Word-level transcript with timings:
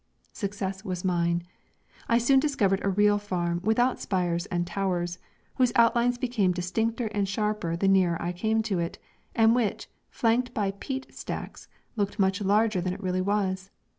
Success 0.33 0.83
was 0.83 1.05
mine; 1.05 1.43
I 2.09 2.17
soon 2.17 2.39
discovered 2.39 2.83
a 2.83 2.89
real 2.89 3.19
farm 3.19 3.61
without 3.63 3.99
spires 3.99 4.47
and 4.47 4.65
towers, 4.65 5.19
whose 5.57 5.71
outlines 5.75 6.17
became 6.17 6.53
distincter 6.53 7.05
and 7.13 7.29
sharper 7.29 7.75
the 7.77 7.87
nearer 7.87 8.19
I 8.19 8.31
came 8.31 8.63
to 8.63 8.79
it, 8.79 8.97
and 9.35 9.53
which, 9.53 9.87
flanked 10.09 10.55
by 10.55 10.71
peat 10.71 11.13
stacks, 11.13 11.67
looked 11.95 12.17
much 12.17 12.41
larger 12.41 12.81
than 12.81 12.93
it 12.95 13.03
really 13.03 13.21
was. 13.21 13.69